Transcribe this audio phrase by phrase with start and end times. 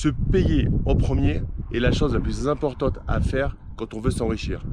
[0.00, 1.42] se payer en premier
[1.74, 4.64] est la chose la plus importante à faire quand on veut s'enrichir.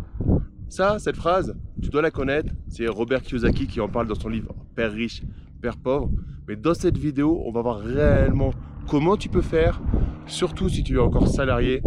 [0.70, 2.54] Ça, cette phrase, tu dois la connaître.
[2.70, 5.24] C'est Robert Kiyosaki qui en parle dans son livre Père riche,
[5.62, 6.10] Père pauvre.
[6.48, 8.52] Mais dans cette vidéo, on va voir réellement
[8.88, 9.82] comment tu peux faire,
[10.28, 11.82] surtout si tu es encore salarié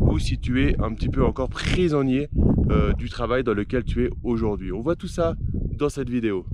[0.00, 2.30] ou si tu es un petit peu encore prisonnier
[2.70, 4.72] euh, du travail dans lequel tu es aujourd'hui.
[4.72, 6.46] On voit tout ça dans cette vidéo.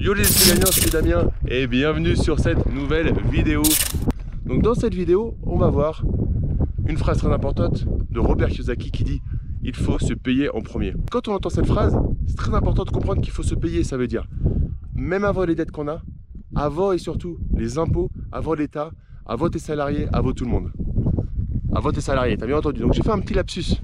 [0.00, 3.60] Yo les gagnants, c'est Damien et bienvenue sur cette nouvelle vidéo.
[4.46, 6.06] Donc dans cette vidéo, on va voir
[6.86, 9.20] une phrase très importante de Robert Kiyosaki qui dit
[9.62, 10.94] il faut se payer en premier.
[11.10, 11.94] Quand on entend cette phrase,
[12.26, 14.26] c'est très important de comprendre qu'il faut se payer, ça veut dire
[14.94, 16.00] même avant les dettes qu'on a,
[16.56, 18.92] avant et surtout les impôts, avant l'État,
[19.26, 20.72] avant tes salariés, avant tout le monde.
[21.74, 22.80] Avant tes salariés, t'as bien entendu.
[22.80, 23.82] Donc j'ai fait un petit lapsus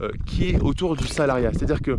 [0.00, 1.50] euh, qui est autour du salariat.
[1.52, 1.96] C'est-à-dire que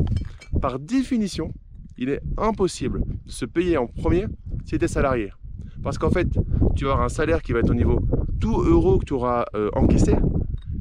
[0.62, 1.54] par définition,
[1.98, 4.26] il est impossible de se payer en premier
[4.66, 5.32] si tu es salarié.
[5.84, 6.28] Parce qu'en fait,
[6.76, 8.00] tu avoir un salaire qui va être au niveau
[8.40, 10.16] tout euro que tu auras euh, encaissé.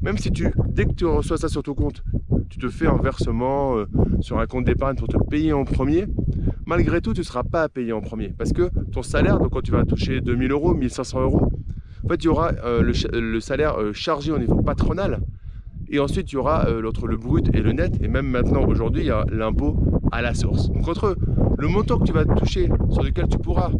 [0.01, 2.03] Même si tu, dès que tu reçois ça sur ton compte,
[2.49, 3.85] tu te fais un versement euh,
[4.21, 6.05] sur un compte d'épargne pour te payer en premier,
[6.65, 8.29] malgré tout, tu ne seras pas à payer en premier.
[8.29, 11.51] Parce que ton salaire, donc quand tu vas toucher 2000 euros, 1500 euros,
[12.03, 15.19] en fait, il y aura euh, le, salaire chargé au niveau patronal.
[15.89, 17.97] Et ensuite, il y aura l'autre, le brut et le net.
[18.01, 19.77] Et même maintenant, aujourd'hui, il y a l'impôt
[20.11, 20.69] à la source.
[20.69, 21.15] Donc entre
[21.57, 23.71] le montant que tu vas toucher, sur lequel tu pourras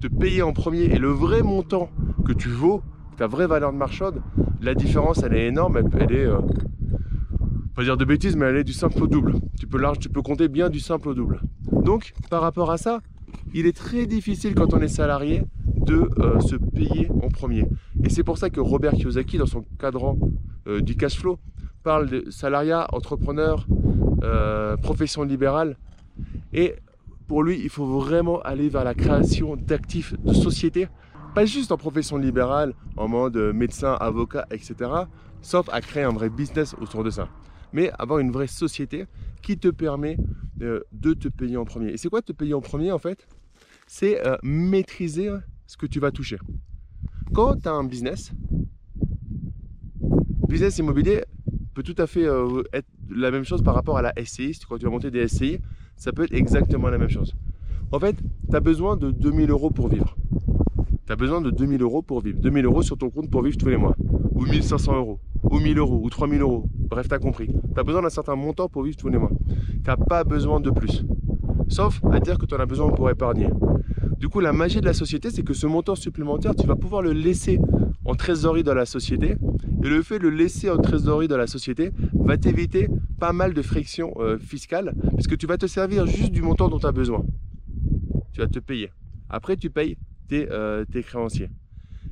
[0.00, 1.88] te payer en premier, et le vrai montant
[2.24, 2.82] que tu vaux,
[3.16, 4.20] ta vraie valeur de marchande,
[4.60, 6.40] la différence elle est énorme, elle, est, euh,
[7.74, 9.34] pas dire de bêtises, mais elle est du simple au double.
[9.58, 11.40] Tu peux, large, tu peux compter bien du simple au double.
[11.70, 13.00] Donc par rapport à ça,
[13.54, 17.66] il est très difficile quand on est salarié de euh, se payer en premier.
[18.04, 20.26] Et c'est pour ça que Robert Kiyosaki, dans son cadran euh,
[20.66, 21.38] du cash flow,
[21.82, 23.66] parle de salariat, entrepreneur,
[24.22, 25.76] euh, profession libérale.
[26.52, 26.76] Et
[27.26, 30.88] pour lui, il faut vraiment aller vers la création d'actifs de société,
[31.34, 34.90] pas juste en profession libérale, en mode médecin, avocat, etc.,
[35.40, 37.28] sauf à créer un vrai business autour de ça.
[37.72, 39.06] Mais avoir une vraie société
[39.40, 40.16] qui te permet
[40.60, 41.92] euh, de te payer en premier.
[41.92, 43.26] Et c'est quoi te payer en premier en fait?
[43.86, 45.30] C'est euh, maîtriser
[45.66, 46.38] ce que tu vas toucher.
[47.32, 48.30] Quand tu as un business,
[50.52, 51.24] business immobilier
[51.74, 52.26] peut tout à fait
[52.72, 54.58] être la même chose par rapport à la SCI.
[54.68, 55.58] Quand tu vas monter des SCI,
[55.96, 57.34] ça peut être exactement la même chose.
[57.90, 58.16] En fait,
[58.50, 60.14] tu as besoin de 2000 euros pour vivre.
[61.06, 62.38] Tu as besoin de 2000 euros pour vivre.
[62.38, 63.96] 2000 euros sur ton compte pour vivre tous les mois.
[64.34, 65.20] Ou 1500 euros.
[65.42, 66.00] Ou 1000 euros.
[66.02, 66.66] Ou 3000 euros.
[66.74, 67.46] Bref, tu as compris.
[67.46, 69.30] Tu as besoin d'un certain montant pour vivre tous les mois.
[69.48, 71.04] Tu n'as pas besoin de plus.
[71.68, 73.48] Sauf à dire que tu en as besoin pour épargner.
[74.18, 77.02] Du coup, la magie de la société, c'est que ce montant supplémentaire, tu vas pouvoir
[77.02, 77.58] le laisser
[78.04, 79.36] en trésorerie dans la société.
[79.82, 82.88] Et le fait de le laisser en trésorerie dans la société va t'éviter
[83.18, 86.78] pas mal de frictions euh, fiscales, puisque tu vas te servir juste du montant dont
[86.78, 87.24] tu as besoin.
[88.32, 88.92] Tu vas te payer.
[89.28, 89.96] Après, tu payes
[90.28, 91.50] tes, euh, tes créanciers.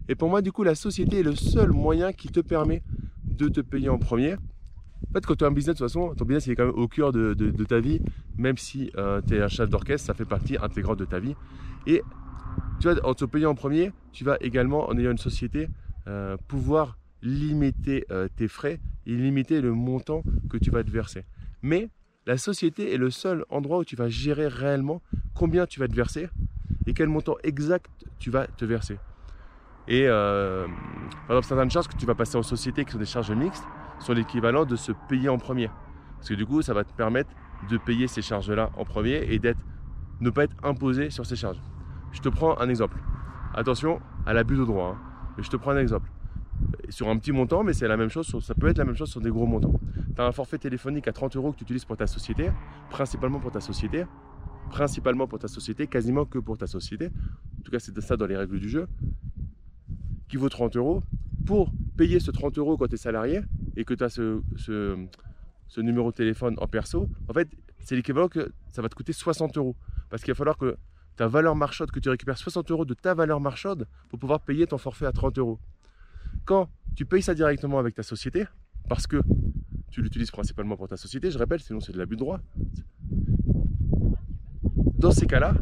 [0.08, 2.82] Et pour moi, du coup, la société est le seul moyen qui te permet
[3.24, 4.34] de te payer en premier.
[4.34, 6.74] En fait, quand tu as un business, de toute façon, ton business est quand même
[6.74, 8.00] au cœur de, ta vie,
[8.36, 11.36] même si euh, tu es un chef d'orchestre, ça fait partie intégrante de ta vie.
[11.86, 12.02] Et
[12.80, 15.68] tu vois, en te payant en premier, tu vas également, en ayant une société,
[16.48, 21.24] pouvoir limiter euh, tes frais et limiter le montant que tu vas te verser.
[21.62, 21.88] Mais
[22.26, 25.02] la société est le seul endroit où tu vas gérer réellement
[25.34, 26.28] combien tu vas te verser
[26.86, 28.98] et quel montant exact tu vas te verser.
[29.88, 30.66] Et euh,
[31.26, 33.64] par exemple, certaines charges que tu vas passer en société, qui sont des charges mixtes,
[33.98, 35.68] sont l'équivalent de se payer en premier.
[36.16, 37.30] Parce que du coup, ça va te permettre
[37.68, 39.60] de payer ces charges-là en premier et d'être,
[40.20, 41.60] ne pas être imposé sur ces charges.
[42.12, 42.98] Je te prends un exemple.
[43.54, 44.96] Attention à l'abus de droit.
[44.96, 45.32] Hein.
[45.38, 46.10] Je te prends un exemple
[46.90, 49.10] sur un petit montant, mais c'est la même chose, ça peut être la même chose
[49.10, 49.80] sur des gros montants.
[50.14, 52.50] Tu as un forfait téléphonique à 30 euros que tu utilises pour ta société,
[52.90, 54.04] principalement pour ta société,
[54.70, 57.06] principalement pour ta société, quasiment que pour ta société.
[57.06, 58.88] En tout cas, c'est ça dans les règles du jeu,
[60.28, 61.02] qui vaut 30 euros.
[61.46, 63.40] Pour payer ce 30 euros quand tu es salarié
[63.76, 67.48] et que tu as ce, ce, numéro de téléphone en perso, en fait,
[67.78, 69.74] c'est l'équivalent que ça va te coûter 60 euros.
[70.10, 70.76] Parce qu'il va falloir que
[71.16, 74.66] ta valeur marchande, que tu récupères 60 euros de ta valeur marchande pour pouvoir payer
[74.66, 75.58] ton forfait à 30 euros.
[76.44, 78.44] Quand tu payes ça directement avec ta société,
[78.88, 79.22] parce que
[79.90, 82.40] tu l'utilises principalement pour ta société, je rappelle, sinon c'est de l'abus de droit.
[84.98, 85.54] Dans ces cas-là,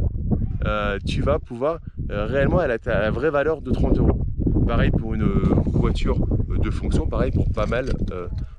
[0.64, 1.80] euh, tu vas pouvoir
[2.10, 4.26] euh, réellement, elle a la vraie valeur de 30 euros.
[4.66, 5.28] Pareil pour une
[5.66, 7.92] voiture de fonction, pareil pour pas mal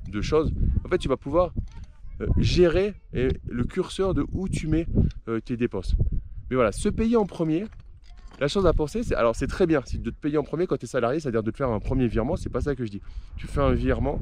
[0.07, 0.51] de choses.
[0.85, 1.53] En fait, tu vas pouvoir
[2.37, 4.87] gérer le curseur de où tu mets
[5.45, 5.95] tes dépenses.
[6.49, 7.65] Mais voilà, se payer en premier,
[8.39, 10.77] la chose à penser, c'est alors c'est très bien de te payer en premier quand
[10.77, 12.91] tu es salarié, c'est-à-dire de te faire un premier virement, c'est pas ça que je
[12.91, 13.01] dis.
[13.35, 14.19] Tu fais un virement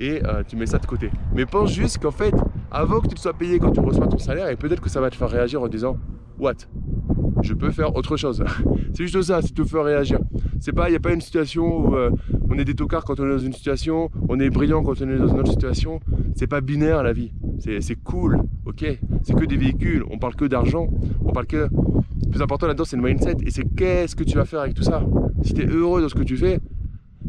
[0.00, 1.10] et euh, tu mets ça de côté.
[1.34, 2.34] Mais pense juste qu'en fait,
[2.70, 5.00] avant que tu te sois payé quand tu reçois ton salaire, et peut-être que ça
[5.00, 5.98] va te faire réagir en disant
[6.38, 6.54] What?
[7.42, 8.44] Je peux faire autre chose.
[8.94, 10.18] c'est juste ça, c'est te faire réagir.
[10.66, 12.10] Il n'y a pas une situation où euh,
[12.50, 15.08] on est des tocards quand on est dans une situation, on est brillant quand on
[15.08, 16.00] est dans une autre situation.
[16.34, 17.32] C'est pas binaire la vie.
[17.58, 18.84] C'est cool, ok
[19.22, 20.88] C'est que des véhicules, on parle que d'argent,
[21.24, 21.68] on parle que
[22.28, 23.36] le plus important là-dedans, c'est le mindset.
[23.46, 25.02] Et c'est qu'est-ce que tu vas faire avec tout ça?
[25.42, 26.60] Si tu es heureux dans ce que tu fais,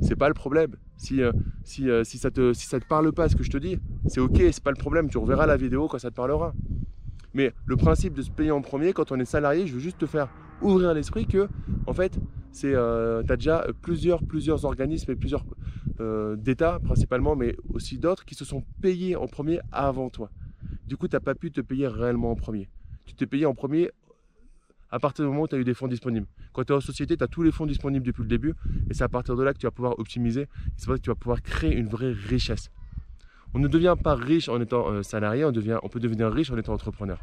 [0.01, 0.75] c'est pas le problème.
[0.97, 1.31] Si, euh,
[1.79, 4.19] euh, si, ça te, si ça te parle pas ce que je te dis, c'est
[4.19, 5.09] ok, c'est pas le problème.
[5.09, 6.53] Tu reverras la vidéo quand ça te parlera.
[7.33, 9.99] Mais le principe de se payer en premier, quand on est salarié, je veux juste
[9.99, 10.27] te faire
[10.61, 11.47] ouvrir l'esprit que,
[11.87, 12.19] en fait,
[12.51, 15.45] c'est, euh, tu as déjà plusieurs, plusieurs organismes et plusieurs
[16.37, 20.29] d'États principalement, mais aussi d'autres qui se sont payés en premier avant toi.
[20.87, 22.69] Du coup, tu n'as pas pu te payer réellement en premier.
[23.05, 23.91] Tu t'es payé en premier
[24.91, 26.27] à partir du moment où tu as eu des fonds disponibles.
[26.53, 28.55] Quand tu es en société, tu as tous les fonds disponibles depuis le début
[28.89, 30.47] et c'est à partir de là que tu vas pouvoir optimiser.
[30.77, 32.69] C'est ça que tu vas pouvoir créer une vraie richesse.
[33.53, 36.51] On ne devient pas riche en étant euh, salarié, on, devient, on peut devenir riche
[36.51, 37.19] en étant entrepreneur.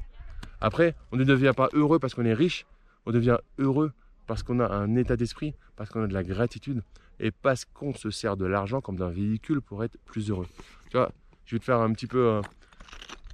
[0.61, 2.67] Après, on ne devient pas heureux parce qu'on est riche,
[3.05, 3.93] on devient heureux
[4.27, 6.83] parce qu'on a un état d'esprit, parce qu'on a de la gratitude
[7.21, 10.47] et parce qu'on se sert de l'argent comme d'un véhicule pour être plus heureux.
[10.91, 11.13] Tu vois,
[11.45, 12.27] je vais te faire un petit peu.
[12.27, 12.43] Euh,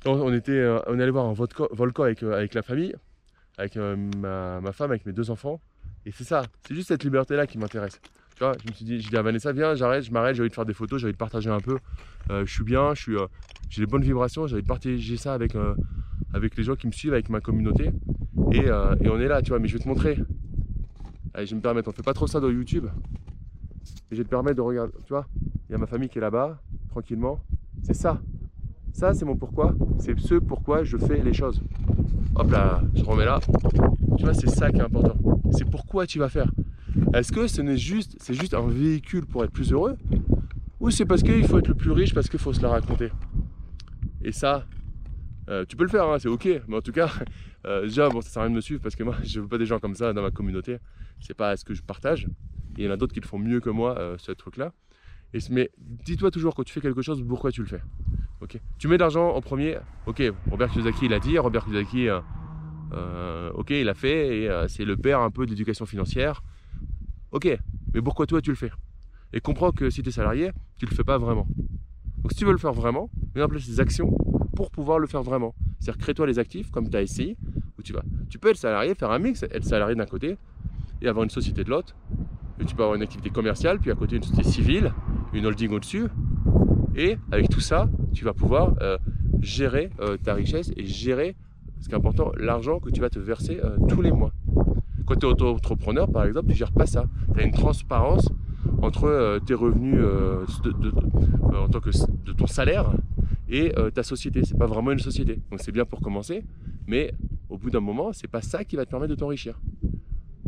[0.04, 2.94] on, était, euh, on est allé voir un volcan avec, avec la famille
[3.58, 5.60] avec euh, ma, femme, avec mes deux enfants.
[6.06, 8.00] Et c'est ça, c'est juste cette liberté-là qui m'intéresse.
[8.36, 10.42] Tu vois, je me suis dit, je dis à Vanessa, viens, j'arrête, je m'arrête, j'ai
[10.42, 11.78] envie de faire des photos, j'ai envie de partager un peu.
[12.30, 13.26] Euh, je suis bien, je euh,
[13.68, 15.56] j'ai les bonnes vibrations, j'ai envie de partager ça avec,
[16.34, 17.90] avec les gens qui me suivent, avec ma communauté.
[18.52, 20.18] Et, on est là, tu vois, mais je vais te montrer.
[21.34, 22.86] Allez, je vais me permettre, on fait pas trop ça dans YouTube.
[24.10, 25.26] Et je vais te permettre de regarder, tu vois,
[25.68, 26.60] il y a ma famille qui est là-bas,
[26.90, 27.40] tranquillement.
[27.82, 28.20] C'est ça.
[28.92, 29.74] Ça, c'est mon pourquoi.
[29.98, 31.62] C'est ce pourquoi je fais les choses.
[32.34, 33.40] Hop là, je remets là.
[34.16, 35.16] Tu vois, c'est ça qui est important.
[35.52, 36.50] C'est pourquoi tu vas faire.
[37.14, 39.96] Est-ce que ce n'est juste, c'est juste un véhicule pour être plus heureux?
[40.80, 43.10] Ou c'est parce qu'il faut être le plus riche, parce qu'il faut se la raconter?
[44.22, 44.64] Et ça,
[45.48, 46.48] euh, tu peux le faire, hein, c'est ok.
[46.68, 47.10] Mais en tout cas,
[47.66, 49.48] euh, déjà, bon, ça sert à rien de me suivre parce que moi, je veux
[49.48, 50.78] pas des gens comme ça dans ma communauté.
[51.20, 52.26] C'est pas ce que je partage.
[52.78, 54.72] il y en a d'autres qui le font mieux que moi, euh, ce truc-là.
[55.50, 57.80] Mais dis-toi toujours quand tu fais quelque chose, pourquoi tu le fais.
[58.78, 59.78] Tu mets de l'argent en premier.
[60.06, 61.38] Ok, Robert Kiyosaki l'a dit.
[61.38, 62.20] Robert Kiyosaki, euh,
[62.92, 66.42] euh, ok, il l'a fait et euh, c'est le père un peu d'éducation financière.
[67.30, 67.48] Ok,
[67.94, 68.70] mais pourquoi toi tu le fais?
[69.32, 71.46] Et comprends que si tu es salarié, tu le fais pas vraiment.
[72.18, 74.10] Donc si tu veux le faire vraiment, mets en place des actions
[74.54, 75.54] pour pouvoir le faire vraiment.
[75.80, 77.36] C'est-à-dire crée-toi les actifs comme tu as essayé,
[77.78, 78.02] où tu vas.
[78.28, 80.36] Tu peux être salarié, faire un mix, être salarié d'un côté
[81.00, 81.96] et avoir une société de l'autre.
[82.60, 84.92] Et tu peux avoir une activité commerciale, puis à côté une société civile,
[85.32, 86.08] une holding au-dessus,
[86.94, 88.98] et avec tout ça, tu vas pouvoir euh,
[89.40, 91.36] gérer euh, ta richesse et gérer,
[91.80, 94.32] ce qui est important, l'argent que tu vas te verser euh, tous les mois.
[95.06, 97.06] Quand tu es auto-entrepreneur, par exemple, tu ne gères pas ça.
[97.34, 98.28] Tu as une transparence
[98.80, 99.98] entre tes revenus
[101.44, 101.90] en tant que
[102.24, 102.92] de ton salaire
[103.48, 104.44] et ta société.
[104.44, 105.40] C'est pas vraiment une société.
[105.50, 106.44] Donc c'est bien pour commencer,
[106.86, 107.12] mais
[107.48, 109.60] au bout d'un moment, c'est pas ça qui va te permettre de t'enrichir.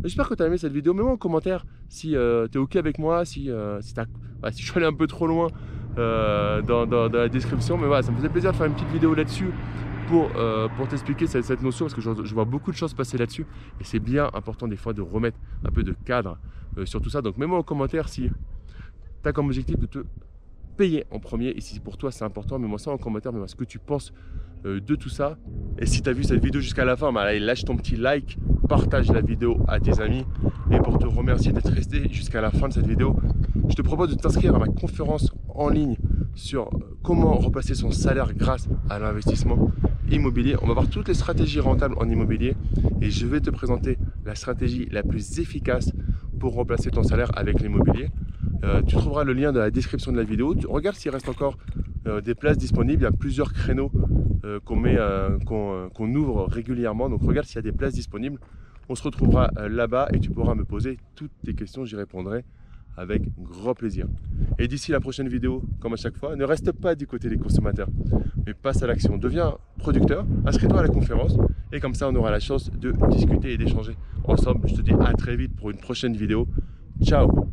[0.03, 0.93] J'espère que tu as aimé cette vidéo.
[0.93, 3.49] Mets-moi en commentaire si tu es OK avec moi, si,
[3.81, 3.93] si,
[4.51, 5.47] si je suis allé un peu trop loin
[5.97, 7.77] euh, dans, la description.
[7.77, 9.49] Mais voilà, ça me faisait plaisir de faire une petite vidéo là-dessus
[10.07, 13.45] pour, euh, pour t'expliquer cette, notion parce que je, vois beaucoup de choses passer là-dessus
[13.79, 16.37] et c'est bien important des fois de remettre un peu de cadre
[16.77, 17.21] euh, sur tout ça.
[17.21, 18.29] Donc mets-moi en commentaire si
[19.23, 19.99] tu as comme objectif de te
[20.75, 23.55] payer en premier et si pour toi c'est important, mets-moi ça en commentaire, mets-moi ce
[23.55, 24.13] que tu penses
[24.65, 25.37] de tout ça.
[25.77, 28.39] Et si tu as vu cette vidéo jusqu'à la fin, bah, lâche ton petit like,
[28.67, 30.25] partage la vidéo à tes amis.
[30.71, 33.15] Et pour te remercier d'être resté jusqu'à la fin de cette vidéo,
[33.69, 35.97] je te propose de t'inscrire à ma conférence en ligne
[36.35, 36.69] sur
[37.03, 39.71] comment repasser son salaire grâce à l'investissement
[40.11, 40.55] immobilier.
[40.61, 42.55] On va voir toutes les stratégies rentables en immobilier
[43.01, 45.91] et je vais te présenter la stratégie la plus efficace
[46.39, 48.09] pour remplacer ton salaire avec l'immobilier.
[48.63, 50.55] Euh, tu trouveras le lien dans la description de la vidéo.
[50.67, 51.57] Regarde s'il reste encore
[52.07, 53.03] euh, des places disponibles.
[53.03, 53.91] Il y a plusieurs créneaux
[54.43, 54.97] euh, qu'on met,
[55.45, 57.09] qu'on ouvre régulièrement.
[57.09, 58.39] Donc regarde s'il y a des places disponibles.
[58.89, 61.85] On se retrouvera là-bas et tu pourras me poser toutes tes questions.
[61.85, 62.43] J'y répondrai
[62.97, 64.07] avec grand plaisir.
[64.59, 67.37] Et d'ici la prochaine vidéo, comme à chaque fois, ne reste pas du côté des
[67.37, 67.89] consommateurs,
[68.45, 69.17] mais passe à l'action.
[69.17, 71.37] Deviens producteur, inscris-toi à la conférence,
[71.71, 74.67] et comme ça on aura la chance de discuter et d'échanger ensemble.
[74.67, 76.47] Je te dis à très vite pour une prochaine vidéo.
[77.01, 77.49] Ciao